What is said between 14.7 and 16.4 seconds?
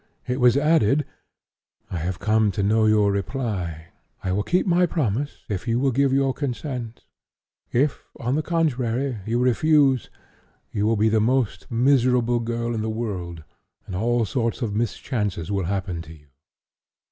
mischances will happen to you.'